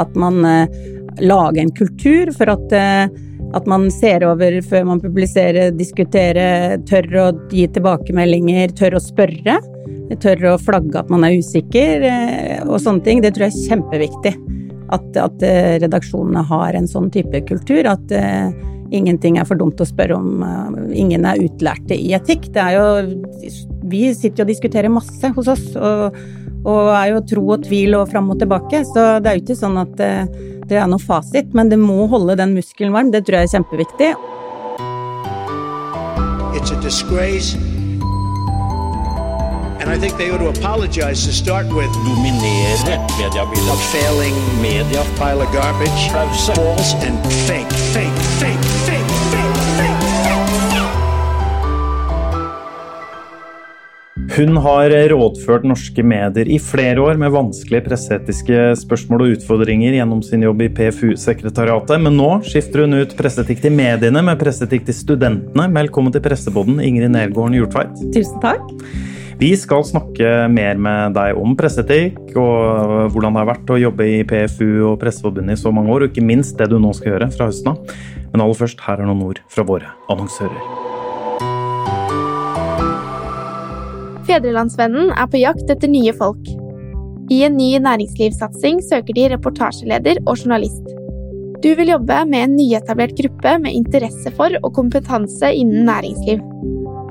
[0.00, 0.42] at man
[1.20, 2.74] lager en kultur for at
[3.54, 9.60] at man ser over før man publiserer, diskuterer, tør å gi tilbakemeldinger, tør å spørre.
[10.20, 12.04] Tør å flagge at man er usikker
[12.66, 13.22] og sånne ting.
[13.22, 14.34] Det tror jeg er kjempeviktig.
[14.94, 15.44] At, at
[15.82, 17.86] redaksjonene har en sånn type kultur.
[17.94, 18.12] At
[18.94, 20.44] ingenting er for dumt å spørre om.
[20.92, 22.50] Ingen er utlærte i etikk.
[22.54, 22.86] Det er jo
[23.90, 25.66] Vi sitter jo og diskuterer masse hos oss.
[25.78, 26.18] og
[26.64, 29.60] og er jo tro og tvil og fram og tilbake, så det er jo ikke
[29.62, 29.94] sånn at
[30.64, 33.12] det er noe fasit, men det må holde den muskelen varm.
[33.12, 34.14] Det tror jeg er kjempeviktig.
[36.56, 37.56] It's a disgrace.
[39.84, 41.92] And I think they ought to apologize to start with.
[42.08, 43.68] Dominere mediebildet.
[43.68, 45.04] A failing media.
[45.20, 46.08] Pile of garbage.
[46.48, 48.16] False and fake, fake,
[54.34, 60.24] Hun har rådført norske medier i flere år med vanskelige presseetiske spørsmål og utfordringer gjennom
[60.26, 64.98] sin jobb i PFU-sekretariatet, men nå skifter hun ut presseetikk til mediene med presseetikk til
[64.98, 65.68] studentene.
[65.78, 67.94] Velkommen til Presseboden, Ingrid Nergården Hjortveit.
[68.10, 68.66] Tusen takk.
[69.38, 74.08] Vi skal snakke mer med deg om presseetikk og hvordan det har vært å jobbe
[74.16, 77.14] i PFU og Presseforbundet i så mange år, og ikke minst det du nå skal
[77.14, 78.00] gjøre fra høsten av.
[78.32, 80.83] Men aller først, her er noen ord fra våre annonsører.
[84.34, 86.42] Fedrelandsvennen er på jakt etter nye folk.
[87.30, 90.82] I en ny næringslivssatsing søker de reportasjeleder og journalist.
[91.62, 96.42] Du vil jobbe med en nyetablert gruppe med interesse for og kompetanse innen næringsliv.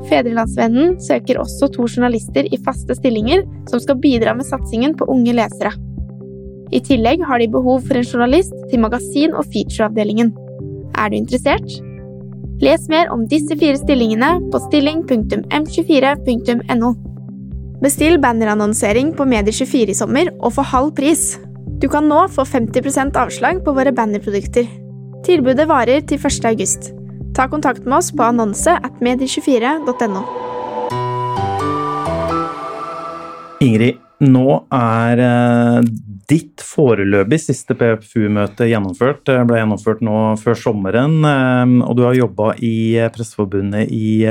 [0.10, 5.32] Fedrelandsvennen søker også to journalister i faste stillinger som skal bidra med satsingen på unge
[5.40, 5.72] lesere.
[6.76, 10.36] I tillegg har de behov for en journalist til magasin- og featureavdelingen.
[11.00, 11.70] Er du interessert?
[12.60, 17.12] Les mer om disse fire stillingene på stilling.m24.no.
[17.84, 21.34] Bestill bannerannonsering på Medie24 i sommer og få halv pris.
[21.84, 24.70] Du kan nå få 50% avslag på våre bannerprodukter.
[25.28, 26.45] Tilbudet varer til 1.
[26.48, 26.94] august.
[27.36, 30.22] Ta kontakt med oss på annonse at medie24.no.
[33.68, 34.00] Ingrid,
[34.31, 35.24] nå er
[36.31, 39.25] ditt foreløpig siste PFU-møte gjennomført.
[39.28, 41.19] Det ble gjennomført nå før sommeren,
[41.84, 44.24] og du har jobba i Presseforbundet i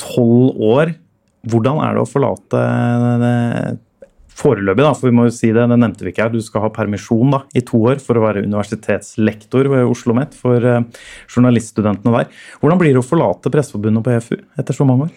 [0.00, 0.96] tolv år.
[1.48, 2.64] Hvordan er det å forlate
[4.40, 6.64] foreløpig, da, for vi må jo si det, det nevnte vi ikke her, du skal
[6.64, 10.80] ha permisjon da, i to år for å være universitetslektor ved Oslo OsloMet for uh,
[11.28, 12.30] journaliststudentene der.
[12.62, 15.12] Hvordan blir det å forlate Presseforbundet på EFU etter så mange år?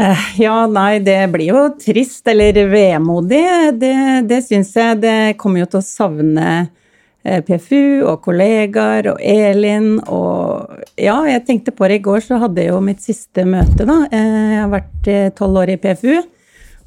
[0.00, 3.44] Uh, ja, nei, det blir jo trist, eller vemodig.
[3.82, 3.94] Det,
[4.30, 5.00] det syns jeg.
[5.02, 6.79] Det kommer jo til å savne Eh,
[7.20, 12.62] PFU og kollegaer og Elin og Ja, jeg tenkte på det i går, så hadde
[12.62, 13.98] jeg jo mitt siste møte, da.
[14.08, 16.14] Eh, jeg har vært eh, tolv år i PFU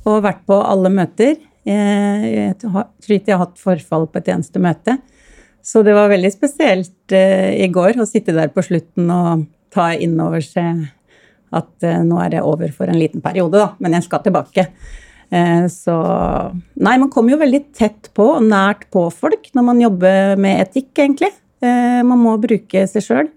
[0.09, 1.37] og vært på alle møter.
[1.63, 4.97] Jeg tror ikke jeg har hatt forfall på et eneste møte.
[5.63, 10.17] Så det var veldig spesielt i går å sitte der på slutten og ta inn
[10.19, 10.81] over seg
[11.55, 13.69] at nå er det over for en liten periode, da.
[13.79, 14.67] Men jeg skal tilbake.
[15.33, 15.95] Eh, så
[16.75, 20.61] Nei, man kommer jo veldig tett på og nært på folk når man jobber med
[20.67, 21.31] etikk, egentlig.
[21.63, 23.31] Eh, man må bruke seg sjøl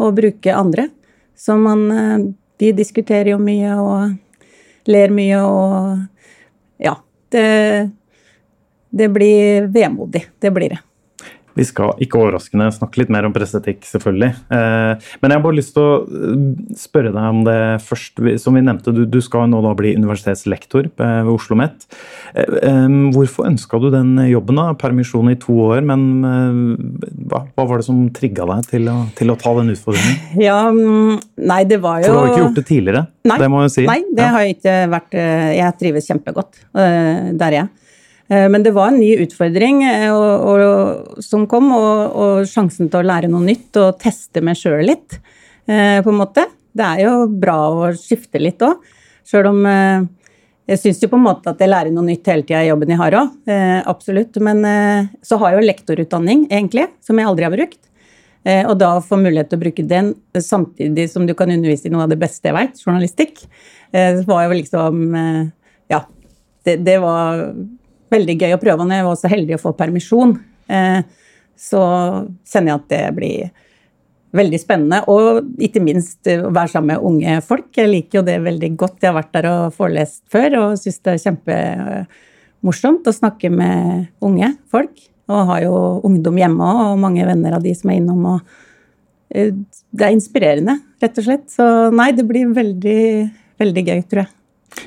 [0.00, 0.90] og bruke andre.
[1.38, 2.28] Så man eh,
[2.60, 6.06] De diskuterer jo mye og ler mye og
[6.80, 6.98] Ja.
[7.30, 7.90] Det,
[8.90, 10.24] det blir vemodig.
[10.42, 10.80] Det blir det.
[11.58, 14.30] Vi skal ikke overraskende snakke litt mer om presseetikk, selvfølgelig.
[14.54, 16.44] Eh, men jeg har bare lyst til å eh,
[16.78, 18.22] spørre deg om det først.
[18.42, 21.88] Som vi nevnte, du, skal nå da bli universitetslektor ved Oslo OsloMet.
[22.38, 24.60] Eh, hvorfor ønska du den jobben?
[24.60, 24.68] da?
[24.78, 26.06] Permisjon i to år, men
[27.30, 30.18] hva, hva var det som trigga deg til å, til å, ta den utfordringen?
[30.50, 31.18] Ja, mm,
[31.50, 33.04] nei, det var jo For du har ikke gjort det tidligere?
[33.26, 33.84] Nei, det må jeg si.
[33.88, 34.32] Nei, det ja.
[34.34, 35.20] har jeg ikke vært.
[35.56, 37.70] Jeg trives kjempegodt der jeg er.
[38.30, 42.90] Eh, men det var en ny utfordring eh, og, og, som kom, og, og, sjansen
[42.90, 45.18] til å lære noe nytt og teste meg sjøl litt,
[45.66, 46.46] eh, på en måte.
[46.70, 48.78] Det er jo bra å skifte litt òg,
[49.26, 52.60] sjøl om jeg syns jo på en måte at jeg lærer noe nytt hele tida
[52.62, 53.32] i jobben jeg har òg,
[53.90, 54.38] absolutt.
[54.46, 54.60] Men
[55.26, 57.80] så har jeg jo lektorutdanning, egentlig, som jeg aldri har brukt.
[58.46, 61.92] Og da å få mulighet til å bruke den samtidig som du kan undervise i
[61.94, 63.42] noe av det beste jeg veit, journalistikk,
[64.30, 65.02] var jo liksom
[65.90, 66.04] Ja.
[66.62, 67.48] Det, det var
[68.10, 68.86] veldig gøy å prøve.
[68.86, 70.36] Når jeg var så heldig å få permisjon,
[70.70, 71.02] eh,
[71.60, 71.82] så
[72.48, 73.50] kjenner jeg at det blir
[74.36, 75.02] veldig spennende.
[75.10, 77.68] Og ikke minst eh, å være sammen med unge folk.
[77.76, 78.98] Jeg liker jo det veldig godt.
[79.02, 84.10] Jeg har vært der og forelest før og syns det er kjempemorsomt å snakke med
[84.24, 85.06] unge folk.
[85.30, 88.26] Og har jo ungdom hjemme og mange venner av de som er innom.
[88.34, 89.54] og eh,
[89.90, 91.46] det er inspirerende, rett og slett.
[91.52, 93.04] Så nei, det blir veldig,
[93.62, 94.34] veldig gøy, tror jeg.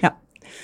[0.04, 0.16] Ja.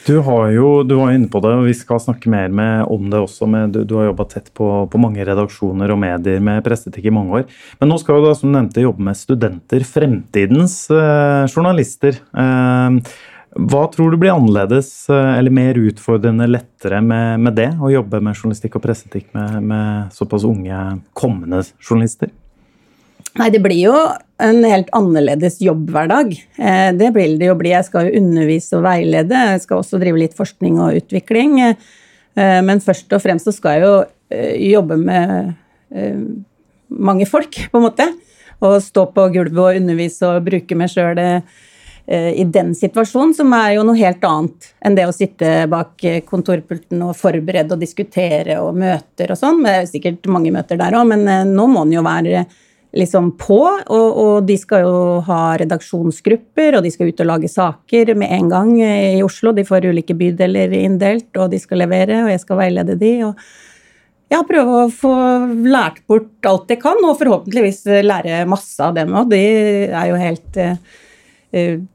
[0.06, 0.16] Du,
[0.54, 3.48] jo, du var inne på det, og vi skal snakke mer med, om det også.
[3.52, 7.14] Med, du, du, har jobba tett på, på, mange redaksjoner og medier med presseetikk i
[7.14, 7.58] mange år.
[7.82, 12.22] Men nå skal du da, som du nevnte, jobbe med studenter, fremtidens eh, journalister.
[12.32, 13.00] Eh,
[13.50, 17.72] hva tror du blir annerledes eh, eller mer utfordrende, lettere med, med, det?
[17.82, 20.84] Å jobbe med journalistikk og presseetikk med, med såpass unge
[21.18, 22.32] kommende journalister?
[23.40, 23.96] Nei, det blir jo
[24.44, 26.34] en helt annerledes jobbhverdag.
[26.60, 27.72] Eh, det vil det jo bli.
[27.72, 29.44] Jeg skal jo undervise og veilede.
[29.54, 31.56] Jeg skal også drive litt forskning og utvikling.
[31.64, 33.96] Eh, men først og fremst så skal jeg jo
[34.36, 35.56] eh, jobbe med
[36.90, 38.06] mange folk, på en måte.
[38.60, 41.18] Og stå på gulvet og undervise og bruke meg sjøl
[42.10, 47.02] i den situasjonen, som er jo noe helt annet enn det å sitte bak kontorpulten
[47.06, 49.62] og forberede og diskutere og møter og sånn.
[49.66, 52.44] Det er sikkert mange møter der òg, men nå må en jo være
[52.96, 53.62] liksom på.
[53.86, 58.34] Og, og, de skal jo ha redaksjonsgrupper, og de skal ut og lage saker med
[58.40, 59.54] en gang i Oslo.
[59.56, 63.16] De får ulike bydeler inndelt, og de skal levere, og jeg skal veilede de.
[63.30, 63.50] og
[64.30, 65.12] ja, prøve å få
[65.66, 69.32] lært bort alt jeg kan, og forhåpentligvis lære masse av dem òg.
[69.32, 69.40] De
[69.90, 70.76] er jo helt uh,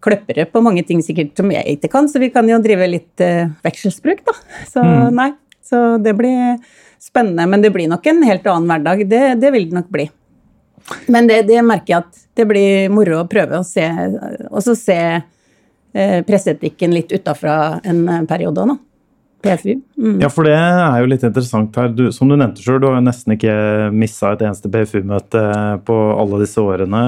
[0.02, 3.22] kløppere på mange ting sikkert som jeg ikke kan, så vi kan jo drive litt
[3.22, 4.34] uh, vekselsbruk, da.
[4.66, 5.14] Så mm.
[5.14, 5.30] nei,
[5.62, 6.58] så det blir
[6.98, 7.46] spennende.
[7.46, 9.06] Men det blir nok en helt annen hverdag.
[9.10, 10.08] Det, det vil det nok bli.
[11.06, 13.86] Men det, det, merker jeg at det blir moro å prøve å se,
[14.50, 18.76] også se eh, presseetikken litt utafra en eh, periode da.
[19.44, 19.74] PFU.
[19.98, 20.20] Mm.
[20.22, 21.90] Ja, for det er jo litt interessant her.
[21.92, 23.56] Du, som du nevnte sjøl, du har jo nesten ikke
[23.92, 25.42] missa et eneste PFU-møte
[25.84, 27.02] på alle disse årene.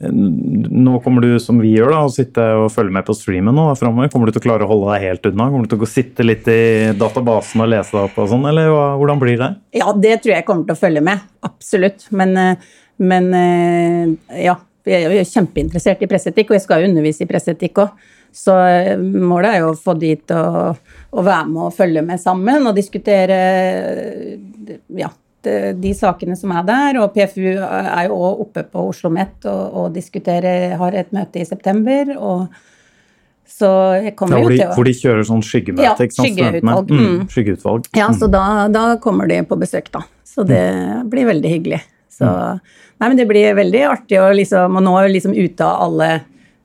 [0.00, 3.68] Nå kommer du, som vi gjør, da, å sitte og følge med på streamen nå
[3.78, 4.10] framover.
[4.12, 5.46] Kommer du til å klare å holde deg helt unna?
[5.52, 6.60] Kommer du til å sitte litt i
[6.98, 9.50] databasen og lese deg opp og sånn, eller hvordan blir det?
[9.78, 11.26] Ja, det tror jeg kommer til å følge med.
[11.46, 12.08] Absolutt.
[12.16, 14.56] Men uh, men eh, ja,
[14.88, 18.06] jeg er kjempeinteressert i presseetikk, og jeg skal jo undervise i presseetikk òg.
[18.32, 20.70] Så eh, målet er jo å få de til å,
[21.10, 23.40] å, være med og følge med sammen og diskutere
[25.00, 25.10] ja,
[25.42, 27.00] de, sakene som er der.
[27.02, 31.42] Og PFU er jo òg oppe på Oslo OsloMet og, og diskuterer, har et møte
[31.42, 32.14] i september.
[32.18, 32.50] og
[33.50, 33.68] så
[33.98, 35.84] jeg kommer ja, hvor, de, jo til å Hvor de kjører sånn skyggemøte?
[35.84, 36.92] Ja, skyggeutvalg.
[36.94, 37.24] Mm, mm.
[37.32, 37.88] skyggeutvalg.
[37.98, 38.32] Ja, så mm.
[38.32, 40.04] da, da, kommer de på besøk, da.
[40.24, 41.10] Så det mm.
[41.10, 41.80] blir veldig hyggelig.
[42.20, 42.30] Så.
[43.00, 45.86] Nei, men det blir veldig artig å liksom Og nå er vi liksom ute av
[45.86, 46.08] alle,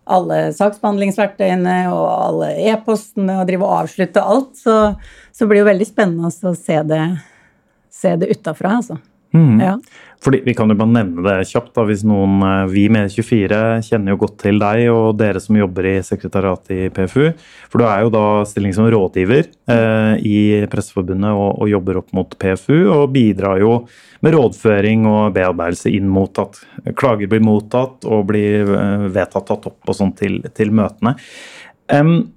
[0.03, 4.51] alle saksbehandlingsverktøyene og alle e-postene og drive og avslutte alt.
[4.59, 4.75] Så,
[5.31, 7.03] så blir det jo veldig spennende å se det,
[7.93, 8.99] se det utafra, altså.
[9.35, 9.59] Mm.
[9.59, 9.77] Ja.
[10.25, 11.73] Fordi, vi kan jo bare nevne det kjapt.
[11.75, 15.55] da, hvis noen, eh, Vi med 24 kjenner jo godt til deg og dere som
[15.55, 17.33] jobber i sekretariatet i PFU.
[17.69, 22.13] For du er jo da stilling som rådgiver eh, i Presseforbundet og, og, jobber opp
[22.13, 22.87] mot PFU.
[22.89, 23.85] Og bidrar jo
[24.21, 26.57] med rådføring og bearbeidelse inn mot at
[26.95, 31.17] klager blir mottatt og blir eh, vedtatt tatt opp og sånn til, til møtene.
[31.93, 32.31] Um,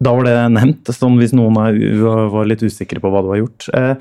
[0.00, 3.68] da var det nevnt, sånn hvis noen var litt usikre på hva du har gjort.
[3.76, 3.94] Eh,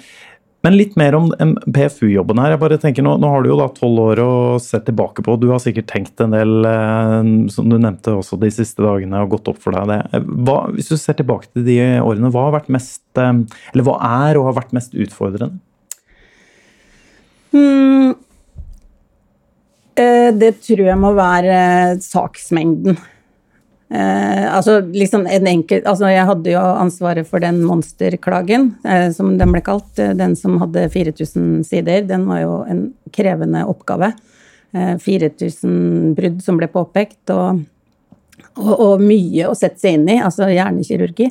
[0.66, 1.28] men litt mer om
[1.70, 2.56] PFU-jobben her.
[2.56, 4.32] Jeg bare tenker, nå, nå, har du jo da tolv år å
[4.64, 5.36] se tilbake på.
[5.38, 9.36] Du har sikkert tenkt en del, eh, som du nevnte også de siste dagene, og
[9.36, 10.24] gått opp for deg det.
[10.48, 13.32] Hva, hvis du ser tilbake til de årene, hva har vært mest, eh,
[13.76, 15.62] eller hva er og har vært mest utfordrende?
[17.56, 18.16] Mm,
[20.42, 21.60] det tror jeg må være
[22.04, 22.98] saksmengden.
[23.90, 29.36] Eh, altså, liksom en enkel, altså Jeg hadde jo ansvaret for den monsterklagen, eh, som
[29.38, 29.92] den ble kalt.
[30.00, 32.02] Eh, den som hadde 4000 sider.
[32.10, 34.14] Den var jo en krevende oppgave.
[34.74, 37.62] Eh, 4000 brudd som ble påpekt, og,
[38.58, 40.18] og, og, mye å sette seg inn i.
[40.24, 41.30] Altså hjernekirurgi.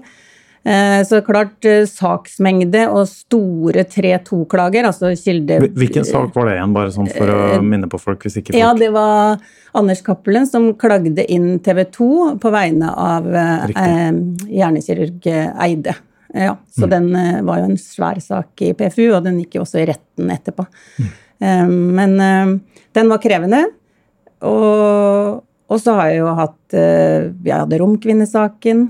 [0.64, 5.58] Eh, så klart eh, saksmengde og store 3-2-klager, altså kilde...
[5.76, 8.24] Hvilken sak var det igjen, bare sånn for å eh, minne på folk?
[8.24, 8.62] hvis ikke folk...
[8.62, 9.44] Ja, det var
[9.76, 12.08] Anders Cappelen som klagde inn TV 2
[12.40, 14.08] på vegne av eh,
[14.48, 15.98] hjernekirurg Eide.
[16.32, 16.90] Ja, så mm.
[16.96, 20.32] den var jo en svær sak i PFU, og den gikk jo også i retten
[20.32, 20.64] etterpå.
[20.96, 21.16] Mm.
[21.44, 22.54] Um, men um,
[22.96, 23.66] den var krevende.
[24.48, 28.88] Og, og, så har jeg jo hatt Vi hadde Romkvinnesaken.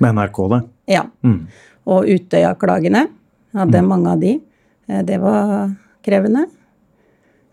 [0.00, 0.60] Med NRK, det?
[0.96, 1.04] Ja.
[1.24, 1.42] Mm.
[1.90, 3.06] Og Utøya-klagene.
[3.56, 3.88] Hadde mm.
[3.88, 4.36] mange av de.
[4.88, 5.72] Eh, det var
[6.04, 6.46] krevende.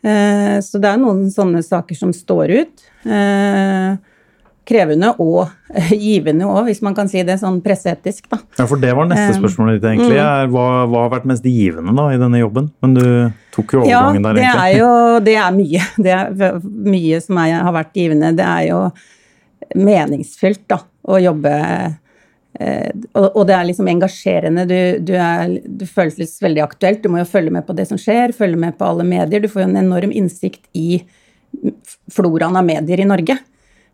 [0.05, 2.85] Eh, så det er noen sånne saker som står ut.
[3.03, 3.97] Eh,
[4.67, 5.47] krevende og
[6.07, 8.39] givende òg, hvis man kan si det sånn presseetisk, da.
[8.59, 10.19] Ja, for det var neste spørsmål ditt, egentlig.
[10.19, 10.53] Mm.
[10.53, 12.71] Hva, hva, har vært mest givende da i denne jobben?
[12.83, 13.05] Men du
[13.55, 14.47] tok jo overgangen ja, der, egentlig.
[14.47, 15.85] Ja, det er jo det er mye.
[16.07, 18.33] Det er mye som er, har vært givende.
[18.37, 18.81] Det er jo
[19.75, 21.55] meningsfylt, da, å jobbe
[22.57, 24.63] og, det er liksom engasjerende.
[24.65, 27.03] Du, du, er, du føles veldig aktuelt.
[27.03, 29.43] Du må jo følge med på det som skjer, følge med på alle medier.
[29.43, 31.03] Du får jo en enorm innsikt i
[32.13, 33.37] floraen av medier i Norge.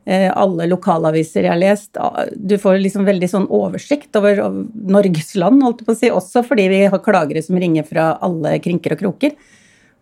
[0.05, 1.97] eh, alle lokalaviser jeg har lest.
[1.97, 4.39] Ah, Du får liksom veldig sånn oversikt over
[4.73, 8.17] Norges land, holdt jeg på å si, også fordi vi har klagere som ringer fra
[8.21, 9.35] alle krinker og kroker.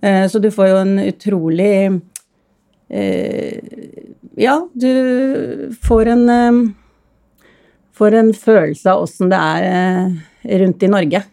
[0.02, 2.02] Eh, Så du får jo en utrolig
[2.90, 3.60] eh,
[4.38, 6.76] Ja, du får en
[7.98, 11.24] Får en følelse av åssen det er eh, rundt i Norge.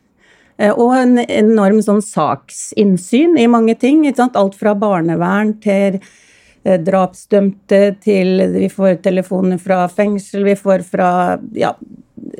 [0.58, 4.02] Eh, Og en enorm sånn saksinnsyn i mange ting.
[4.08, 11.12] Alt fra barnevern til eh, drapsdømte til Vi får telefoner fra fengsel, vi får fra
[11.56, 11.74] Ja,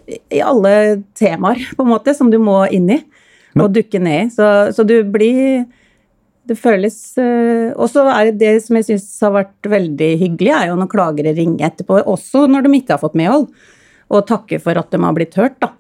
[0.09, 3.03] i alle temaer, på en måte, som du må inn i
[3.59, 4.31] og dukke ned i.
[4.31, 5.65] Så, så du blir
[6.49, 10.71] det føles Og så er det det som jeg syns har vært veldig hyggelig, er
[10.71, 13.49] jo når klagere ringer etterpå, også når de ikke har fått medhold,
[14.09, 15.73] og takke for at de har blitt hørt, da.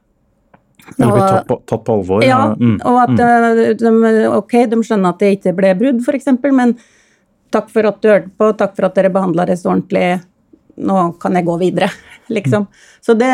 [0.96, 2.24] Eller blitt tatt på, tatt på alvor.
[2.24, 3.58] ja, mm, og at mm.
[3.60, 6.74] eh, de, ok, de skjønner at det ikke ble brudd, f.eks., men
[7.52, 10.20] takk for at du hørte på, takk for at dere behandla det så ordentlig,
[10.78, 11.90] nå kan jeg gå videre,
[12.36, 12.68] liksom.
[13.04, 13.32] Så det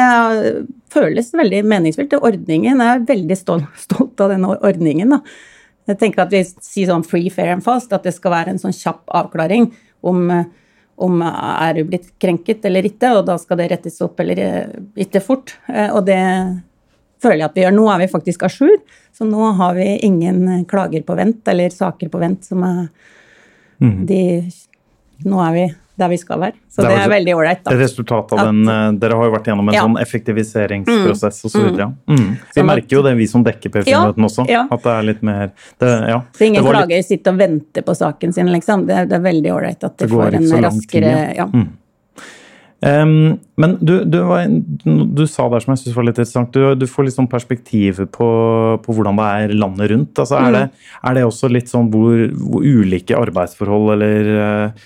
[0.94, 2.14] føles veldig meningsfylt.
[2.20, 5.22] Ordningen jeg er veldig stolt, stolt av denne ordningen, da.
[5.90, 8.60] Jeg tenker at vi sier sånn free, fair and fast, at det skal være en
[8.62, 9.68] sånn kjapp avklaring
[10.06, 10.46] om eh,
[10.96, 14.74] om er du blitt krenket eller ikke, og da skal det rettes opp eller eh,
[15.06, 15.56] ikke fort.
[15.68, 16.20] Eh, Og det
[17.22, 17.74] føler jeg at vi gjør.
[17.78, 18.76] Nå er vi faktisk à jour,
[19.14, 22.86] så nå har vi ingen klager på vent eller saker på vent som er
[23.80, 24.50] de
[25.24, 25.64] Nå er vi
[25.96, 26.56] der vi skal være.
[26.68, 29.34] Så Det er det er veldig ålreit, Et resultat av den eh, Dere har jo
[29.36, 29.82] vært gjennom en Ja.
[29.86, 31.86] sånn effektiviseringsprosess og så videre.
[32.10, 32.24] Mm.
[32.34, 34.64] Vi Sånn merker jo det, vi som dekker PFU-møtene også, ja.
[34.70, 36.18] at det er litt mer det, ja.
[36.34, 38.86] Så ingen det var litt- sitter og venter på saken sin, liksom.
[38.86, 41.44] Det, det er veldig ålreit at de får en raskere tid, ja.
[41.44, 41.46] ja.
[41.52, 41.68] Mm.
[42.84, 46.74] Um, men du, du, var, du sa der som jeg synes var litt interessant, du,
[46.76, 48.26] du får litt sånn perspektiv på,
[48.84, 50.20] på hvordan det er landet rundt.
[50.20, 50.64] Altså, er, det,
[51.00, 54.84] er det også litt sånn hvor, hvor ulike arbeidsforhold eller eh,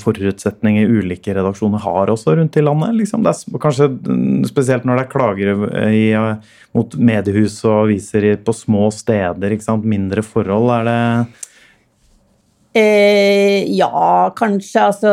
[0.00, 2.94] forutsetninger ulike redaksjoner har også rundt i landet?
[3.02, 3.24] Liksom?
[3.26, 8.30] Det er kanskje mm, spesielt når det er klagere i, eh, mot mediehus og aviser
[8.44, 10.72] på små steder, mindre forhold.
[10.78, 11.44] Er det
[12.78, 14.82] Eh, ja, kanskje.
[14.82, 15.12] Altså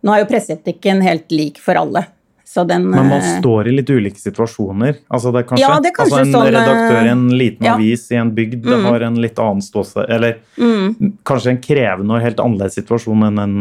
[0.00, 2.06] Nå er jo presseetikken helt lik for alle.
[2.50, 4.96] Så den Men man eh, står i litt ulike situasjoner.
[5.06, 7.26] Altså det er kanskje, Ja, det er kanskje altså en sånn, eh, redaktør i en
[7.38, 7.74] liten ja.
[7.76, 8.86] avis i en bygd mm.
[8.88, 13.38] har en litt annen ståsted Eller mm, kanskje en krevende og helt annerledes situasjon enn
[13.44, 13.54] en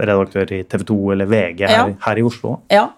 [0.00, 1.84] redaktør i TV 2 eller VG her, Ja.
[2.08, 2.56] her i Oslo.
[2.74, 2.88] Ja,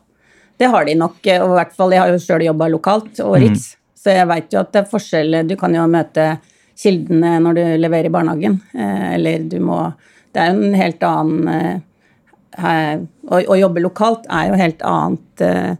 [0.56, 1.20] det har de nok.
[1.26, 4.30] eh, Og i hvert fall, jeg har jo sjøl jobba lokalt og riks, så jeg
[4.32, 5.42] veit jo at det er forskjell.
[5.50, 6.38] Du kan jo møte
[6.78, 9.92] kildene når du leverer i barnehagen, eh, eller du må
[10.32, 11.78] Det er jo en helt annen eh,
[12.56, 15.74] å, å jobbe lokalt er jo helt annet eh,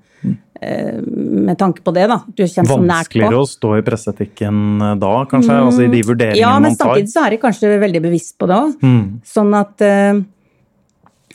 [0.60, 2.20] eh, med tanke på det, da.
[2.28, 2.88] Du kommer så nært på.
[2.92, 5.56] Vanskeligere å stå i presseetikken eh, da, kanskje?
[5.68, 6.92] altså i de vurderingene Ja, men man tar?
[6.92, 8.76] samtidig så er de kanskje veldig bevisst på det òg.
[8.84, 9.00] Mm.
[9.26, 9.86] Sånn at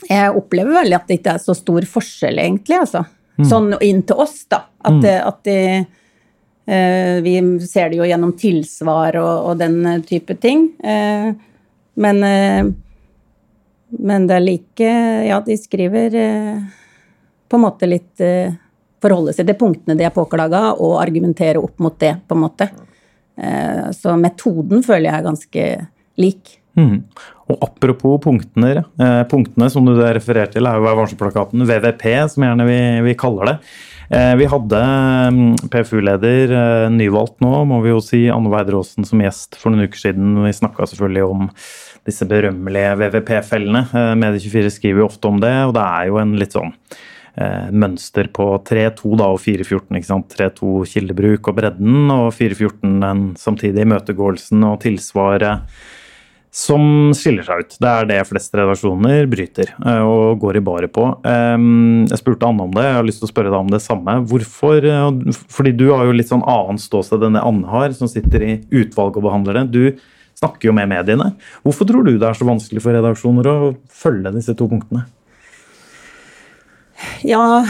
[0.09, 2.75] jeg opplever veldig at det ikke er så stor forskjell, egentlig.
[2.83, 3.05] altså.
[3.47, 4.65] Sånn inn til oss, da.
[4.83, 5.57] At, det- at de,
[7.23, 7.33] vi
[7.65, 10.67] ser det jo gjennom tilsvar og, og den type ting.
[10.83, 12.19] Men,
[13.99, 14.89] men det er like
[15.27, 16.57] Ja, de skriver eh,
[17.49, 18.55] på en måte litt eh,
[19.03, 22.69] Forholde seg til punktene de er påklaga, og argumentere opp mot det, på en måte.
[23.35, 25.65] Eh, så metoden føler jeg er ganske
[26.23, 26.53] lik.
[26.79, 27.01] Mm.
[27.51, 28.85] Og apropos punktene,
[29.27, 33.57] punktene som du refererer til, er jo varselplakaten, VVP, som gjerne vi, vi kaller det.
[34.39, 34.79] Vi hadde
[35.35, 36.55] mm, PFU-leder,
[36.95, 40.37] nyvalgt nå, må vi jo si, Anne Weideråsen som gjest for noen uker siden.
[40.47, 41.51] Vi snakka selvfølgelig om
[42.07, 43.85] disse berømmelige VVP-fellene.
[43.87, 46.73] Eh, Medie24 skriver jo ofte om det, og det er jo en litt sånn
[47.39, 49.99] eh, mønster på 3-2 da, og 4-14.
[49.99, 50.37] ikke sant?
[50.37, 55.75] 3-2 kildebruk og bredden, og 4-14 den samtidige imøtegåelsen og tilsvaret
[56.53, 57.75] som skiller seg ut.
[57.81, 61.07] Det er det fleste redaksjoner bryter eh, og går i baret på.
[61.23, 64.19] Jeg spurte Anne om det, jeg har lyst til å spørre deg om det samme.
[64.29, 64.85] Hvorfor?
[65.55, 68.57] Fordi du har jo litt sånn annet ståsted enn det Anne har, som sitter i
[68.83, 69.71] utvalg og behandler det.
[69.71, 71.31] Du snakker jo med mediene.
[71.63, 73.57] Hvorfor tror du det er så vanskelig for redaksjoner å
[73.91, 75.05] følge disse to punktene?
[77.27, 77.63] Ja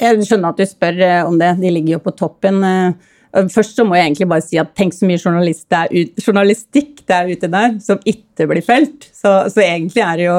[0.00, 1.54] Jeg skjønner at du spør eh, om det.
[1.60, 2.62] De ligger jo på toppen.
[2.66, 3.12] eh.
[3.52, 7.02] Først så må jeg egentlig bare si at tenk så mye journalist det ut, journalistikk
[7.04, 9.08] det er ute der som ikke blir felt.
[9.12, 10.38] Så, så egentlig er det jo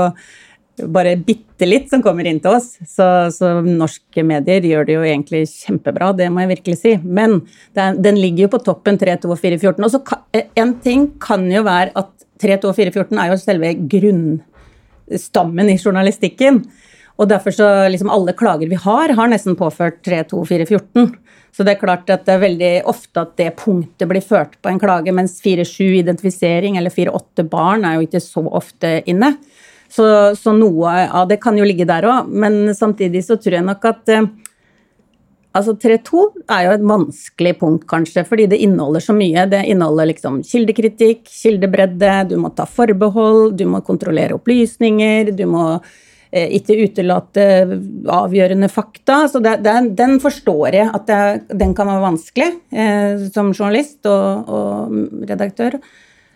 [0.93, 2.73] bare bitte litt som kommer inn til oss.
[2.85, 6.95] Så, så norske medier gjør det jo egentlig kjempebra, det må jeg virkelig si.
[7.03, 7.39] Men
[7.73, 9.87] er, den ligger jo på toppen 3, 2 og 4, 14.
[9.87, 12.11] Og så ka- en ting kan jo være at
[12.43, 16.61] 3, 2 og 4, 14 er jo selve grunnstammen i journalistikken.
[17.17, 21.07] Og derfor så liksom alle klager vi har, har nesten påført 3, 2, 4, 14.
[21.57, 24.69] Så det er klart at det er veldig ofte at det punktet blir ført på
[24.69, 28.99] en klage, mens 4, 7 identifisering eller 4, 8 barn er jo ikke så ofte
[29.09, 29.31] inne.
[29.89, 33.67] Så, så, noe av det kan jo ligge der òg, men samtidig så tror jeg
[33.67, 34.27] nok at eh,
[35.57, 39.47] Altså 3.2 er jo et vanskelig punkt, kanskje, fordi det inneholder så mye.
[39.49, 45.63] Det inneholder liksom kildekritikk, kildebredde, du må ta forbehold, du må kontrollere opplysninger, du må
[46.29, 47.47] eh, ikke utelate
[48.13, 49.23] avgjørende fakta.
[49.31, 51.23] Så det, det, den forstår jeg at det,
[51.63, 55.79] den kan være vanskelig eh, som journalist og, og redaktør.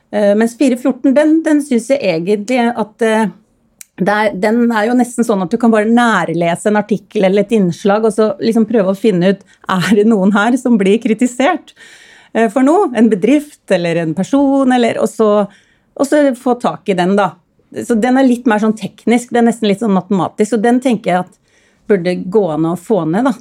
[0.10, 3.12] Eh, mens 4.14, den, den syns jeg egentlig at
[4.00, 7.46] eh, er, den er jo nesten sånn at du kan bare nærlese en artikkel eller
[7.46, 11.02] et innslag og så liksom prøve å finne ut er det noen her som blir
[11.04, 11.76] kritisert
[12.34, 12.90] eh, for noe.
[12.98, 15.30] En bedrift eller en person, eller, og, så,
[15.96, 17.34] og så få tak i den, da.
[17.88, 20.58] Så den er litt mer sånn teknisk, det er nesten litt sånn matematisk.
[20.58, 21.38] Og den tenker jeg at
[21.92, 23.36] burde gå an å få ned, da.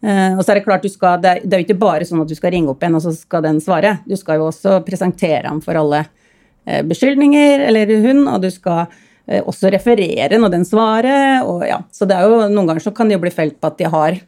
[0.00, 2.30] Uh, og så er Det klart du skal, det er, jo ikke bare sånn at
[2.30, 3.98] du skal ringe opp en og så skal den svare.
[4.08, 8.88] Du skal jo også presentere ham for alle uh, beskyldninger, eller hun, og du skal
[9.26, 11.44] også referere når den svarer.
[11.46, 13.70] og ja, så det er jo Noen ganger så kan de jo bli felt på
[13.70, 14.20] at de har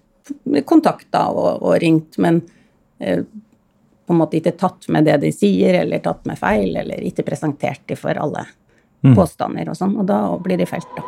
[0.69, 2.43] kontakta og, og, ringt, men
[3.03, 7.25] på en måte ikke tatt med det de sier, eller tatt med feil, eller ikke
[7.27, 8.45] presentert de for alle
[9.03, 9.15] mm.
[9.17, 9.97] påstander og sånn.
[9.99, 11.03] Og da blir de felt, da.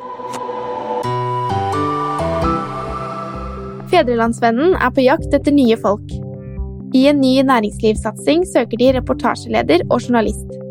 [3.94, 6.14] Fedrelandsvennen er på jakt etter nye folk.
[6.94, 10.63] I en ny næringslivssatsing søker de reportasjeleder og journalist.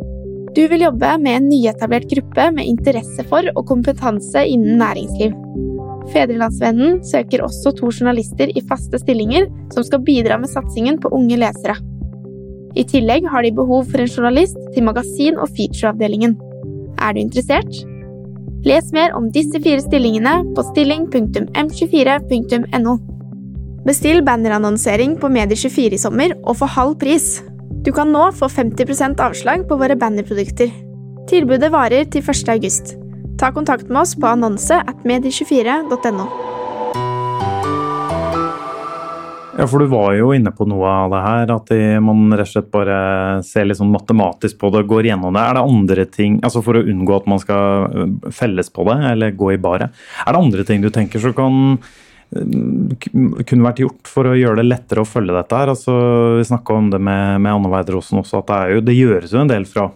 [0.54, 5.32] Du vil jobbe med en nyetablert gruppe med interesse for og kompetanse innen næringsliv.
[6.14, 9.44] Fedrelandsvennen søker også to journalister i faste stillinger
[9.74, 11.76] som skal bidra med satsingen på unge lesere.
[12.78, 16.38] I tillegg har de behov for en journalist til magasin- og featureavdelingen.
[17.02, 17.74] Er du interessert?
[18.64, 22.94] Les mer om disse fire stillingene på stilling.m24.no.
[23.84, 27.44] Bestill bannerannonsering på Medier24 i sommer og få halv pris.
[27.84, 30.70] Du kan nå få 50% avslag på våre bannerprodukter.
[31.28, 32.52] Tilbudet varer til 1.
[32.54, 32.94] august.
[33.40, 36.28] Ta kontakt med oss på annonse at medie24.no.
[39.58, 41.74] Ja, for du var jo inne på noe av det her, at
[42.06, 42.96] man rett og slett bare
[43.44, 45.44] ser litt sånn matematisk på det og går gjennom det.
[45.44, 48.96] Er det andre ting, altså for å unngå at man skal øh, felles på det,
[49.12, 49.92] eller gå i baret,
[50.24, 51.60] er det andre ting du tenker som kan
[52.34, 55.72] kunne vært gjort for å gjøre det lettere å følge dette her.
[55.74, 55.94] Altså,
[56.40, 59.42] vi snakka om det med, med Anne Weideråsen også, at det, jo, det, gjøres jo
[59.44, 59.88] en del fra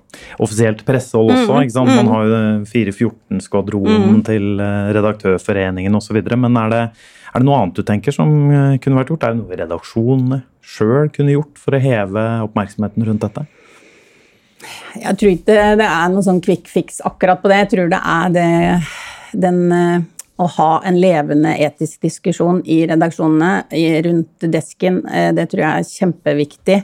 [0.43, 1.51] offisielt pressehold også.
[1.51, 1.93] Mm, ikke sant?
[1.93, 2.13] Man mm.
[2.13, 2.41] har jo
[2.73, 4.23] 414-skvadronen mm.
[4.27, 6.21] til eh, Redaktørforeningen osv.
[6.35, 6.83] Men er det,
[7.31, 9.27] er det noe annet du tenker som eh, kunne vært gjort?
[9.27, 13.47] Er det noe redaksjonene sjøl kunne gjort for å heve oppmerksomheten rundt dette?
[14.97, 17.63] Jeg tror ikke det er noe sånn quick fix akkurat på det.
[17.63, 18.51] Jeg tror det er det,
[19.47, 20.05] den eh,
[20.37, 25.93] å ha en levende etisk diskusjon i redaksjonene rundt desken, eh, det tror jeg er
[25.93, 26.81] kjempeviktig.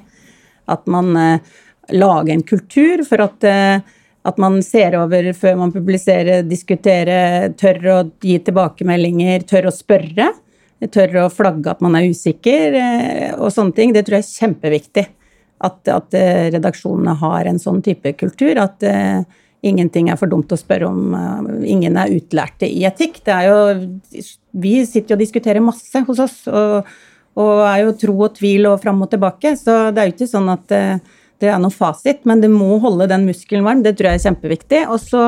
[0.73, 1.51] At man eh,
[1.93, 3.83] lager en kultur for at, eh,
[4.25, 10.31] at man ser over før man publiserer, diskuterer, tør å gi tilbakemeldinger, tør å spørre.
[10.91, 12.73] Tør å flagge at man er usikker
[13.37, 13.93] og sånne ting.
[13.95, 15.03] Det tror jeg er kjempeviktig.
[15.63, 16.17] At, at
[16.51, 18.59] redaksjonene har en sånn type kultur.
[18.59, 18.83] At
[19.63, 21.15] ingenting er for dumt å spørre om.
[21.17, 23.21] Eh, ingen er utlærte i etikk.
[23.25, 23.57] Jo,
[24.63, 26.89] vi sitter jo og diskuterer masse hos oss, og,
[27.39, 29.55] og er jo tro og tvil og fram og tilbake.
[29.59, 32.47] Så det er jo ikke sånn at det, eh, det er noe fasit, men det
[32.47, 33.81] må holde den muskelen varm.
[33.83, 34.83] Det tror jeg er kjempeviktig.
[34.87, 35.25] Og så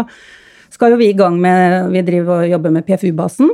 [0.72, 3.50] skal jo vi i gang med Vi driver og jobber med PFU-basen.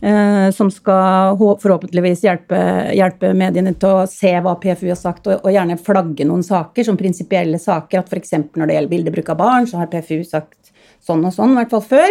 [0.00, 2.58] Eh, som skal forhåpentligvis hjelpe,
[2.92, 6.84] hjelpe, mediene til å se hva PFU har sagt, og, og gjerne flagge noen saker
[6.84, 8.02] som prinsipielle saker.
[8.02, 8.34] At f.eks.
[8.52, 10.74] når det gjelder bildebruk av barn, så har PFU sagt
[11.06, 12.10] sånn og sånn, i hvert fall før.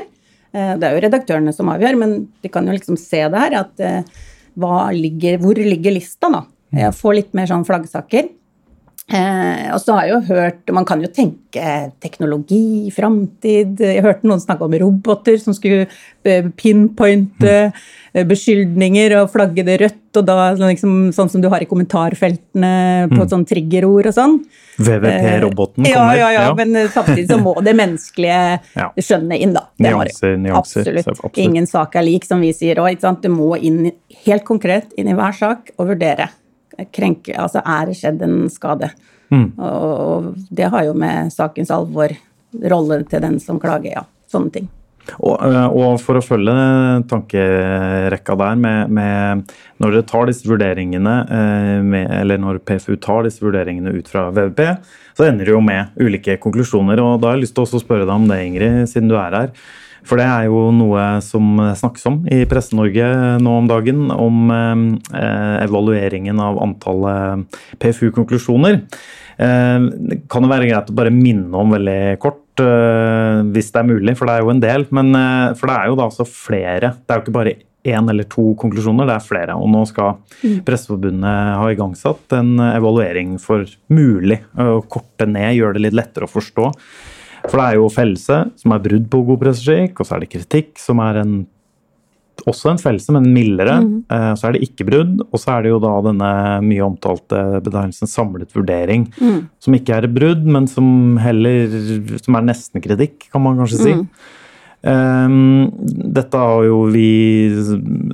[0.56, 3.60] Eh, det er jo redaktørene som avgjør, men de kan jo liksom se det her.
[3.62, 4.26] at eh,
[4.96, 6.46] ligger, Hvor ligger lista, da?
[6.96, 8.32] Få litt mer sånn flaggsaker.
[9.06, 14.26] Eh, og så har jeg jo hørt Man kan jo tenke teknologi, framtid Jeg hørte
[14.26, 15.84] noen snakke om roboter som skulle
[16.26, 18.24] eh, pinpointe mm.
[18.26, 22.72] beskyldninger og flagge det rødt, og da liksom, sånn som du har i kommentarfeltene
[23.12, 23.28] på mm.
[23.30, 24.40] sånn triggerord og sånn.
[24.80, 26.18] VVP-roboten kommer.
[26.18, 28.40] Ja, ja, ja, men samtidig så må det menneskelige
[28.80, 28.88] ja.
[28.96, 29.68] skjønne inn, da.
[29.84, 30.88] Nyanser, nyanser.
[30.88, 31.12] Absolutt.
[31.12, 31.44] absolutt.
[31.44, 33.06] Ingen sak er lik, som vi sier òg.
[33.22, 33.92] Du må inn
[34.26, 36.32] helt konkret inn i hver sak og vurdere
[36.96, 38.92] krenke, altså er det skjedd en skade.
[39.34, 39.48] Mm.
[39.58, 42.14] Og det har jo med sakens alvor,
[42.56, 44.06] rollen til den som klager, ja.
[44.32, 44.72] Sånne ting.
[45.22, 46.54] Og, eh, og, for å følge
[47.10, 53.28] tankerekka der med, med Når dere tar disse vurderingene, eh, med, eller når PFU tar
[53.28, 54.64] disse vurderingene ut fra VVP,
[55.16, 57.02] så ender det jo med ulike konklusjoner.
[57.04, 59.36] og Da har jeg lyst til å spørre deg om det, Ingrid, siden du er
[59.36, 59.52] her.
[60.06, 63.10] For det er jo noe som snakkes om i Presse-Norge
[63.42, 68.82] nå om dagen, om eh, evalueringen av antallet PFU-konklusjoner.
[69.36, 69.88] Eh,
[70.32, 74.30] kan det være greit å bare minne om veldig kort hvis det er mulig, for
[74.30, 74.86] det er jo en del.
[74.96, 75.10] Men
[75.60, 76.94] for det er jo da altså flere.
[77.04, 79.58] Det er jo ikke bare én eller to konklusjoner, det er flere.
[79.60, 80.62] Og nå skal mm.
[80.68, 86.32] Presseforbundet ha igangsatt en evaluering for mulig å korte ned, gjøre det litt lettere å
[86.32, 86.72] forstå.
[87.50, 90.32] For det er jo fellelse, som er brudd på god presseskikk, og så er det
[90.34, 91.36] kritikk, som er en
[92.44, 93.78] også en fellelse, men mildere.
[93.82, 93.94] Mm.
[94.12, 96.32] Eh, så er det ikke brudd, og så er det jo da denne
[96.66, 99.40] mye omtalte betegnelsen samlet vurdering, mm.
[99.64, 100.88] som ikke er et brudd, men som
[101.22, 101.72] heller
[102.22, 103.96] som er nesten kritikk, kan man kanskje si.
[104.02, 104.10] Mm.
[104.86, 105.72] Um,
[106.14, 107.50] dette har jo vi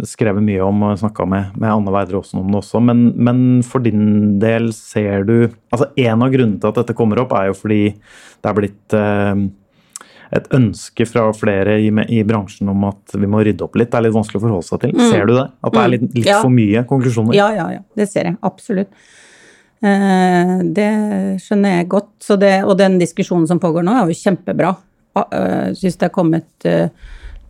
[0.08, 3.42] skrevet mye om og snakka med, med Anne Weider Aasen om det også, men, men,
[3.68, 5.34] for din del ser du
[5.72, 8.96] Altså en av grunnene til at dette kommer opp, er jo fordi det er blitt
[8.96, 9.36] uh,
[10.32, 13.92] et ønske fra flere i, i, bransjen om at vi må rydde opp litt.
[13.92, 14.94] Det er litt vanskelig å forholde seg til.
[14.96, 15.10] Mm.
[15.12, 15.48] Ser du det?
[15.60, 16.38] At det er litt, litt ja.
[16.40, 17.36] for mye konklusjoner?
[17.36, 17.84] Ja, ja, ja.
[18.00, 18.38] Det ser jeg.
[18.48, 18.94] Absolutt.
[19.82, 20.88] Eh, det
[21.44, 22.16] skjønner jeg godt.
[22.40, 24.72] Det, og den diskusjonen som pågår nå, er jo kjempebra.
[25.12, 26.88] Uh, syns det er kommet uh,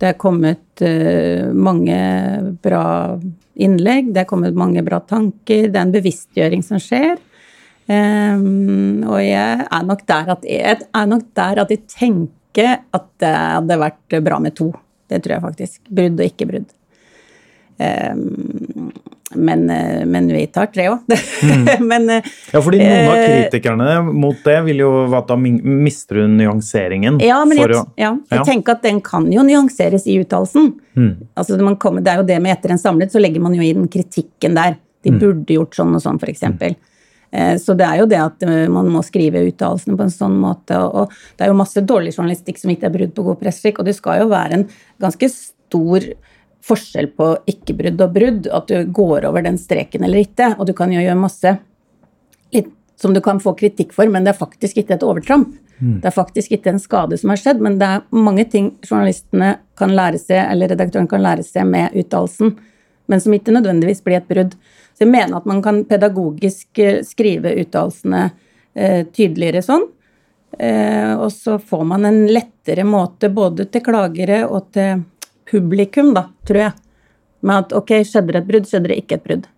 [0.01, 1.97] det er kommet uh, mange
[2.63, 2.85] bra
[3.61, 7.19] innlegg, det er kommet mange bra tanker, det er en bevisstgjøring som skjer.
[7.91, 13.07] Um, og jeg er nok der at jeg, er nok der at jeg tenker at
[13.21, 14.71] det hadde vært bra med to.
[15.11, 15.79] Det tror jeg faktisk.
[15.91, 16.69] Brudd og ikke brudd.
[17.81, 18.91] Um,
[19.33, 21.07] men, eh, men, vi tar tre òg.
[21.43, 21.67] Mm.
[22.01, 26.27] Eh, ja, fordi noen av eh, kritikerne mot det vil jo at da mister du
[26.31, 27.19] nyanseringen.
[27.23, 28.45] Ja, men jeg, å, ja, jeg ja.
[28.47, 30.71] tenker at den kan jo nyanseres i uttalelsen.
[30.97, 31.11] Mm.
[31.37, 34.57] Altså, det er jo det med etter en samlet, så legger man jo inn kritikken
[34.57, 34.77] der.
[35.05, 35.19] De mm.
[35.21, 36.45] burde gjort sånn og sånn, f.eks.
[36.47, 36.79] Mm.
[37.61, 40.79] Så det er jo det at man må skrive uttalelsene på en sånn måte.
[40.79, 43.87] Og det er jo masse dårlig journalistikk som ikke er brudd på god presseskikk, og
[43.87, 44.67] det skal jo være en
[45.01, 46.11] ganske stor
[46.65, 50.53] forskjell på ikke-brudd og brudd, at du går over den streken eller ikke.
[50.57, 51.55] Og du kan jo gjøre masse
[52.53, 52.71] litt,
[53.01, 55.55] som du kan få kritikk for, men det er faktisk ikke et overtramp.
[55.81, 55.95] Mm.
[56.03, 59.55] Det er faktisk ikke en skade som har skjedd, men det er mange ting journalistene
[59.79, 62.53] kan lære seg, eller redaktøren kan lære seg med uttalelsen,
[63.09, 64.53] men som ikke nødvendigvis blir et brudd.
[64.93, 68.27] Så jeg mener at man kan pedagogisk eh, skrive uttalelsene
[68.75, 69.87] eh, tydeligere sånn.
[70.59, 75.01] Eh, og så får man en lettere måte både til klagere og til
[75.51, 76.77] publikum, da, tror jeg.
[77.45, 79.49] Med at ok, skjedde det et brudd, skjedde det ikke et brudd.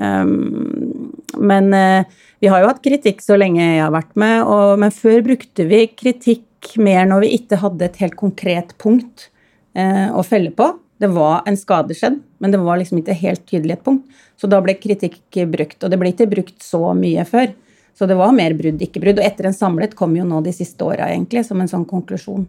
[0.00, 4.78] Um, men uh, vi har jo hatt kritikk så lenge jeg har vært med, og,
[4.80, 9.28] men før brukte vi kritikk mer når vi ikke hadde et helt konkret punkt
[9.76, 10.72] uh, å felle på.
[11.00, 14.20] Det var en skade skjedd, men det var liksom ikke helt tydelig et punkt.
[14.40, 15.20] Så da ble kritikk
[15.52, 17.52] brukt, og det ble ikke brukt så mye før.
[17.96, 19.20] Så det var mer brudd, ikke brudd.
[19.20, 22.46] Og etter en samlet kom jo nå de siste åra, egentlig, som en sånn konklusjon.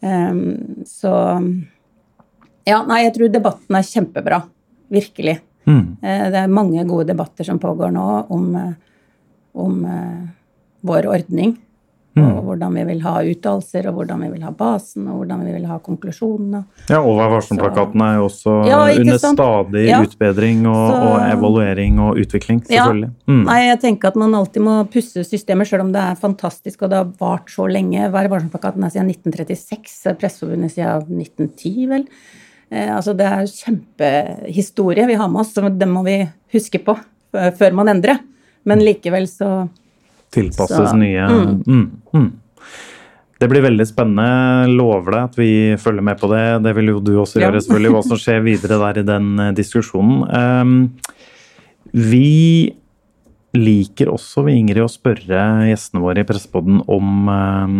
[0.00, 1.12] Um, så
[2.68, 4.42] Ja, nei, jeg tror debatten er kjempebra.
[4.92, 5.38] Virkelig.
[5.68, 5.96] Mm.
[6.02, 8.74] Uh, det er mange gode debatter som pågår nå om, uh,
[9.56, 10.28] om uh,
[10.86, 11.56] vår ordning.
[12.18, 12.38] Mm.
[12.38, 15.54] Og hvordan vi vil ha uttalelser, og hvordan vi vil ha basen, og hvordan vi
[15.54, 16.62] vil ha konklusjonene.
[16.90, 19.40] Ja, og Vær varsom-plakaten er jo også ja, under sant?
[19.40, 20.00] stadig ja.
[20.04, 23.10] utbedring og, Så, og, evaluering og utvikling, selvfølgelig.
[23.12, 23.32] Ja.
[23.32, 23.44] Mm.
[23.48, 26.92] Nei, jeg tenker at man alltid må pusse systemet, selv om det er fantastisk og
[26.92, 28.10] det har vart så lenge.
[28.14, 32.08] Vær varsom-plakaten er siden 1936, Presseforbundet siden 1910, vel.
[32.70, 36.20] Eh, altså, det er kjempehistorie vi har med oss, så den må vi
[36.54, 36.96] huske på
[37.32, 38.22] før man endrer.
[38.68, 39.68] Men likevel så
[40.34, 41.56] tilpasses Så, nye mm.
[41.66, 42.28] Mm, mm.
[43.38, 44.66] Det blir veldig spennende.
[44.74, 46.44] Lover deg at vi følger med på det.
[46.64, 49.52] Det vil jo du også gjøre, selvfølgelig, hva som skjer videre der i den eh,
[49.54, 50.24] diskusjonen.
[50.26, 50.72] Um,
[51.94, 52.74] vi
[53.56, 57.70] liker også vi Ingrid å spørre gjestene våre i Pressepodden om eh,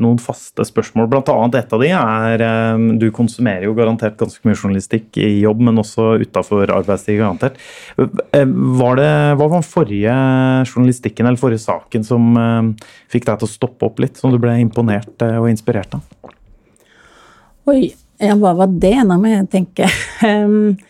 [0.00, 1.10] noen faste spørsmål.
[1.12, 5.42] Blant annet et av de er eh, Du konsumerer jo garantert ganske mye journalistikk i
[5.42, 7.60] jobb, men også utafor arbeidstid, garantert.
[8.00, 8.46] Eh,
[8.80, 10.16] var det, hva var den forrige
[10.64, 14.40] journalistikken eller forrige saken som eh, fikk deg til å stoppe opp litt, som du
[14.40, 16.32] ble imponert uh, og inspirert av?
[17.68, 17.90] Oi,
[18.20, 18.96] ja, hva var det?
[19.04, 19.90] Nå må jeg tenke.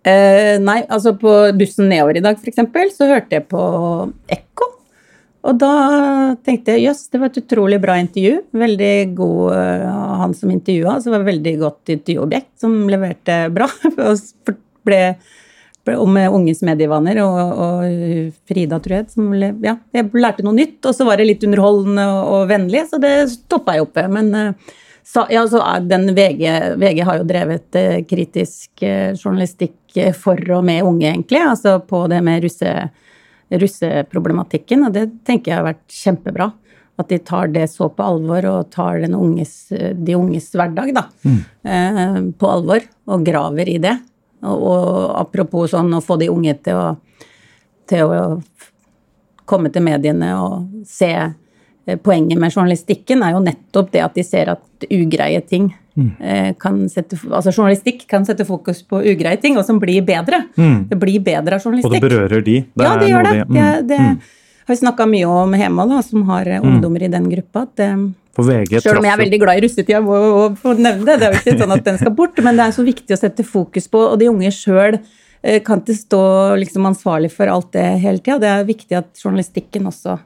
[0.00, 3.64] Eh, nei, altså på bussen nedover i dag, f.eks., så hørte jeg på
[4.32, 4.70] Ekko.
[5.40, 5.72] Og da
[6.44, 8.40] tenkte jeg jøss, det var et utrolig bra intervju.
[8.60, 13.68] Veldig god uh, han som intervjua, så var det veldig godt intervjuobjekt som leverte bra.
[14.08, 14.52] og
[14.84, 15.00] ble,
[15.88, 19.08] ble om unges medievaner og, og, Frida, tror jeg.
[19.16, 19.32] Som,
[19.64, 23.00] ja, jeg lærte noe nytt, og så var det litt underholdende og, og vennlig, så
[23.00, 24.12] det stoppa jeg opp ved.
[24.20, 24.76] Men uh,
[25.10, 26.44] så, ja, så den VG,
[26.78, 28.84] VG har jo drevet eh, kritisk
[29.18, 31.40] journalistikk for og med unge, egentlig.
[31.42, 32.74] Altså på det med russe,
[33.50, 34.86] russeproblematikken.
[34.86, 36.50] Og det tenker jeg har vært kjempebra.
[37.00, 41.38] At de tar det så på alvor, og tar unges, de unges hverdag da, mm.
[41.64, 42.84] eh, på alvor.
[43.10, 43.96] Og graver i det.
[44.44, 44.88] Og, og,
[45.20, 46.88] apropos sånn å få de unge til å,
[47.88, 48.20] til å
[49.48, 51.32] komme til mediene og se eh,
[52.04, 56.10] Poenget med journalistikken er jo nettopp det at de ser at ugreie ting mm.
[56.60, 60.44] kan sette Altså journalistikk kan sette fokus på ugreie ting, og som blir bedre.
[60.60, 60.84] Mm.
[60.92, 61.90] Det blir bedre av journalistikk.
[61.90, 62.58] Og det berører de.
[62.68, 63.32] Det ja, det gjør det.
[63.32, 63.56] De, mm.
[63.56, 64.00] det, det
[64.70, 66.68] har vi snakka mye om Hema, da, som har mm.
[66.68, 67.64] ungdommer i den gruppa.
[67.66, 71.16] at Selv om jeg er veldig glad i russetida, må jeg nevne det.
[71.16, 73.18] Det er jo ikke sånn at den skal bort, men det er så viktig å
[73.18, 74.04] sette fokus på.
[74.12, 76.24] Og de unge sjøl eh, kan ikke stå
[76.60, 78.38] liksom ansvarlig for alt det hele tida.
[78.44, 80.20] Det er viktig at journalistikken også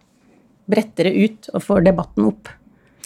[0.71, 2.53] bretter det ut og får debatten opp.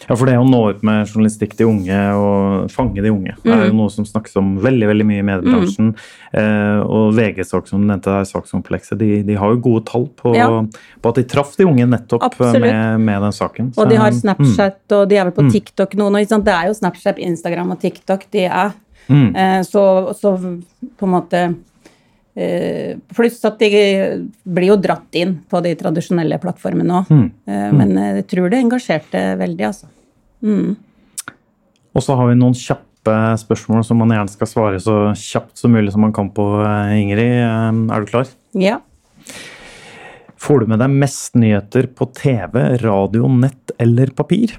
[0.06, 3.50] Ja, for det å nå ut med journalistikk til unge og fange de unge mm.
[3.50, 3.80] er jo mm.
[3.80, 5.90] noe som snakkes om veldig veldig mye i mediebransjen.
[5.90, 6.38] Mm.
[6.38, 10.46] Eh, og VG-sak som du nevnte, sakskomplekset, de, de, har jo gode tall på, ja.
[11.02, 12.68] på, at de traff de unge nettopp med,
[13.02, 13.72] med, den saken.
[13.74, 14.20] Så, og de har mm.
[14.22, 14.98] Snapchat, mm.
[15.00, 15.54] og de er vel på mm.
[15.56, 16.10] TikTok nå.
[16.14, 18.76] Det er jo Snapchat, Instagram og TikTok de er.
[19.08, 21.58] Eh, så, så på en måte eh,
[23.16, 23.68] Pluss at de
[24.46, 27.08] blir jo dratt inn på de tradisjonelle plattformene òg.
[27.10, 27.24] Mm.
[27.50, 27.80] Mm.
[27.80, 29.88] Men jeg tror det engasjerte veldig, altså.
[30.44, 30.76] Mm.
[31.98, 35.72] Og så har vi noen kjappe spørsmål som man gjerne skal svare så kjapt som
[35.74, 37.40] mulig som man kan på, eh, Ingrid.
[37.42, 38.28] Eh, er du klar?
[38.54, 38.78] Ja.
[40.38, 44.54] Får du med deg mest nyheter på TV, radio, nett eller papir?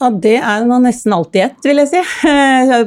[0.00, 2.00] Ja, det er man nesten alltid ett, vil jeg si.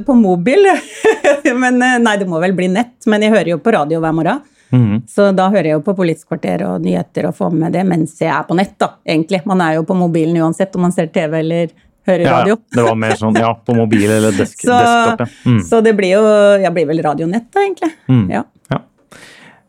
[0.06, 0.66] På mobil.
[1.62, 2.96] Men eh, nei, det må vel bli nett.
[3.06, 4.42] Men jeg hører jo på radio hver morgen.
[4.74, 5.04] Mm.
[5.10, 8.16] Så da hører jeg jo på Politisk kvarter og nyheter og får med det mens
[8.18, 9.44] jeg er på nett, da, egentlig.
[9.46, 11.74] Man er jo på mobilen uansett om man ser TV eller
[12.10, 12.58] hører ja, radio.
[12.74, 15.52] det var mer sånn, ja, på mobil eller desk, så, desktop, ja.
[15.52, 15.60] Mm.
[15.70, 16.24] Så det blir jo
[16.64, 17.92] Jeg blir vel radionett, da, egentlig.
[18.10, 18.26] Mm.
[18.34, 18.44] Ja.
[18.74, 18.82] ja.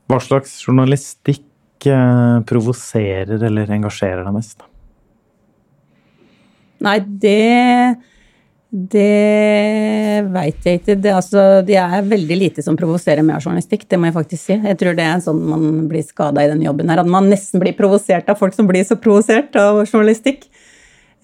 [0.08, 4.64] Hva slags journalistikk eh, provoserer eller engasjerer deg mest?
[6.82, 8.02] Nei, det
[8.74, 10.96] det veit jeg ikke.
[10.98, 14.56] Det, altså, det er veldig lite som provoserer med journalistikk, det må jeg faktisk si.
[14.56, 17.04] Jeg tror det er sånn man blir skada i den jobben her.
[17.04, 20.48] At man nesten blir provosert av folk som blir så provosert av journalistikk.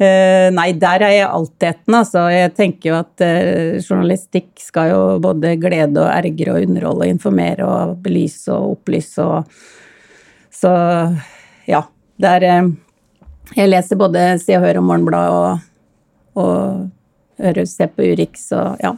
[0.01, 2.23] Uh, nei, der er jeg altetende, altså.
[2.33, 7.17] Jeg tenker jo at uh, journalistikk skal jo både glede og ergre og underholde og
[7.17, 9.51] informere og belyse og opplyse og
[10.55, 10.71] Så
[11.67, 11.83] ja.
[12.21, 12.71] Det er uh,
[13.57, 15.63] Jeg leser både Se og Hør og Morgenbladet og,
[16.39, 18.95] og hører, ser på Urix og ja.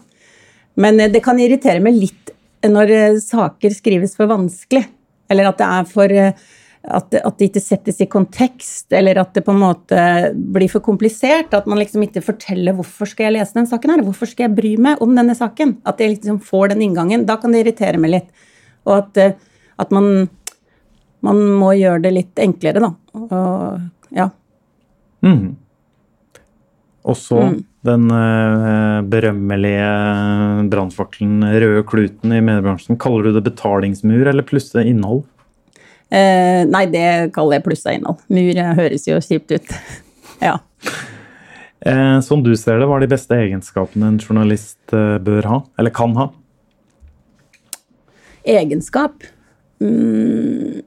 [0.81, 2.33] Men eh, det kan irritere meg litt
[2.69, 4.85] når eh, saker skrives for vanskelig.
[5.33, 6.43] Eller at det er for eh,
[6.83, 9.99] at at det, ikke settes i kontekst, eller at det på en måte
[10.35, 11.55] blir for komplisert.
[11.55, 14.57] At man liksom ikke forteller hvorfor skal jeg lese den saken her, hvorfor skal jeg
[14.57, 15.77] bry meg om denne saken.
[15.87, 17.27] At jeg liksom får den inngangen.
[17.29, 18.47] Da kan det irritere meg litt.
[18.83, 19.41] Og at,
[19.79, 20.27] at man,
[21.23, 22.91] man må gjøre det litt enklere, da.
[23.23, 24.33] Og ja.
[25.23, 25.53] Mm.
[27.03, 29.87] Og så mm den uh, berømmelige
[30.71, 32.99] brannfakkelen Røde kluten i mediebransjen.
[33.01, 35.25] Kaller du det betalingsmur eller plusse innhold?
[36.13, 38.21] Eh, nei, det kaller jeg plussa innhold.
[38.31, 39.75] Mur høres jo kjipt ut.
[40.47, 40.59] ja.
[41.89, 45.61] Eh, som du ser det, hva er de beste egenskapene en journalist eh, bør ha,
[45.81, 46.29] eller kan ha?
[48.47, 49.25] Egenskap?
[49.83, 50.85] Mm,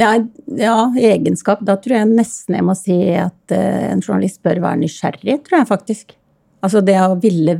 [0.00, 0.10] ja,
[0.58, 1.62] ja, egenskap.
[1.66, 5.60] Da tror jeg nesten jeg må si at uh, en journalist bør være nysgjerrig, tror
[5.60, 6.16] jeg faktisk.
[6.64, 7.58] Altså det å ville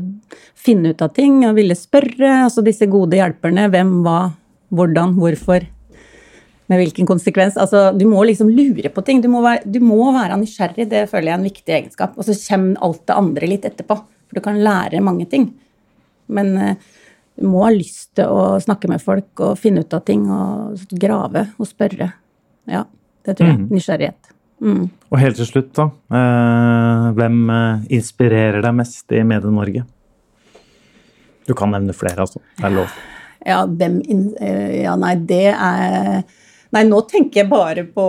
[0.56, 2.30] finne ut av ting å ville spørre.
[2.46, 3.68] Altså disse gode hjelperne.
[3.72, 4.18] Hvem, hva,
[4.74, 5.68] hvordan, hvorfor.
[6.72, 7.58] Med hvilken konsekvens.
[7.60, 9.20] Altså du må liksom lure på ting.
[9.20, 10.88] Du må være, du må være nysgjerrig.
[10.90, 12.16] Det føler jeg er en viktig egenskap.
[12.16, 14.00] Og så kommer alt det andre litt etterpå.
[14.00, 15.50] For du kan lære mange ting.
[16.32, 16.74] Men uh,
[17.36, 20.80] du må ha lyst til å snakke med folk og finne ut av ting og
[20.96, 22.14] grave og spørre.
[22.70, 22.84] Ja,
[23.26, 23.58] det tror jeg.
[23.62, 23.66] Mm.
[23.72, 24.30] Nysgjerrighet.
[24.64, 24.84] Mm.
[25.10, 25.88] Og helt til slutt, da.
[26.18, 29.84] Eh, hvem eh, inspirerer deg mest i Medie-Norge?
[31.44, 32.40] Du kan nevne flere, altså.
[32.56, 32.94] Det er lov.
[33.44, 36.24] Ja, hvem eh, Ja, nei, det er
[36.74, 38.04] Nei, nå tenker jeg bare på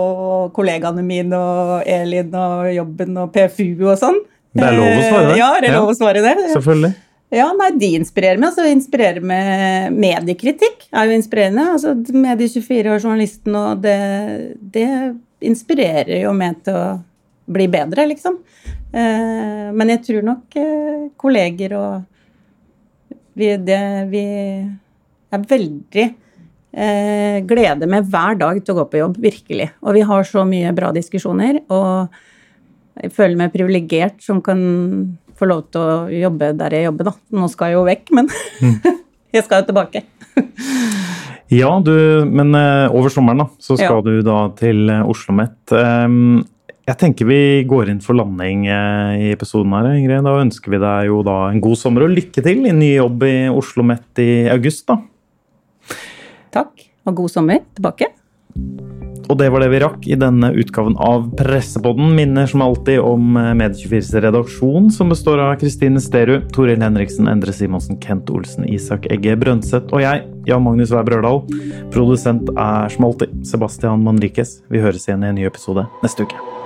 [0.56, 4.16] kollegaene mine og Elin og jobben og PFU og sånn.
[4.56, 5.36] Det er lov å svare det.
[5.38, 6.32] Ja, det er lov å svare det.
[6.50, 6.90] Selvfølgelig.
[7.34, 8.52] Ja, nei, de inspirerer meg.
[8.52, 11.64] Altså inspirerer med mediekritikk er jo inspirerende.
[11.74, 13.96] Altså Medie24 og journalisten og det,
[14.60, 14.88] det
[15.46, 16.86] inspirerer jo meg til å
[17.46, 18.38] bli bedre, liksom.
[18.94, 24.24] Eh, men jeg tror nok eh, kolleger og vi, det, vi
[25.36, 29.68] er veldig eh, gleder meg hver dag til å gå på jobb, virkelig.
[29.82, 32.16] Og vi har så mye bra diskusjoner, og
[33.02, 34.62] jeg føler meg privilegert som kan
[35.36, 37.14] få lov til å jobbe der jeg jobber, da.
[37.36, 38.98] Nå skal jeg jo vekk, men mm.
[39.36, 40.02] jeg skal jo tilbake.
[41.60, 41.94] ja, du,
[42.28, 44.04] men uh, over sommeren da, så skal ja.
[44.06, 45.58] du da til uh, Oslo Mett.
[45.72, 46.44] Um,
[46.86, 50.26] jeg tenker vi går inn for landing uh, i episoden her, Ingrid.
[50.26, 53.26] Da ønsker vi deg jo da en god sommer og lykke til i ny jobb
[53.26, 55.00] i Oslo Mett i august, da.
[56.56, 58.14] Takk, og god sommer tilbake.
[59.26, 62.12] Og det var det vi rakk i denne utgaven av Pressepodden.
[62.14, 67.54] Minner som alltid om eh, Medie24s redaksjon, som består av Kristine Sterud, Toril Henriksen, Endre
[67.56, 71.42] Simonsen, Kent Olsen, Isak Egge Brønseth og jeg, Jan Magnus Weib Rørdal.
[71.94, 74.60] Produsent er som alltid Sebastian Manriquez.
[74.70, 76.65] Vi høres igjen i en ny episode neste uke.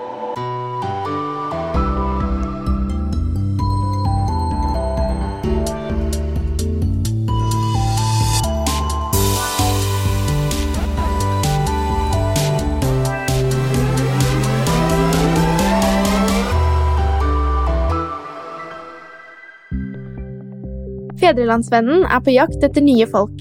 [21.30, 23.38] Fedrelandsvennen er på jakt etter nye folk.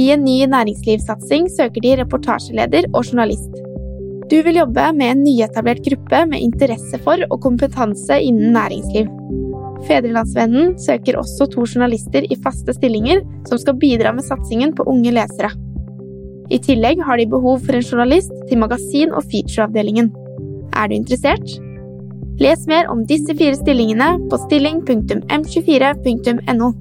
[0.00, 3.52] I en ny næringslivssatsing søker de reportasjeleder og journalist.
[4.30, 9.06] Du vil jobbe med en nyetablert gruppe med interesse for og kompetanse innen næringsliv.
[9.84, 15.12] Fedrelandsvennen søker også to journalister i faste stillinger som skal bidra med satsingen på unge
[15.12, 15.52] lesere.
[16.48, 20.08] I tillegg har de behov for en journalist til magasin- og featureavdelingen.
[20.72, 21.44] Er du interessert?
[22.40, 26.72] Les mer om disse fire stillingene på stilling.m24.no.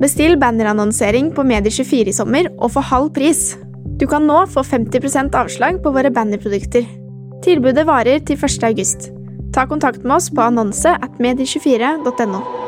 [0.00, 3.52] Bestill bannerannonsering på Medier24 i sommer og få halv pris.
[4.00, 6.88] Du kan nå få 50% avslag på våre bannerprodukter.
[7.44, 8.66] Tilbudet varer til 1.
[8.66, 9.10] august.
[9.54, 12.63] Ta kontakt med oss på annonse at medie24.no.